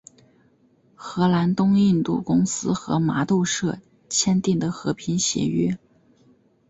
[0.95, 3.77] 荷兰东印度公司和麻豆社
[4.09, 5.77] 签订的和平协约。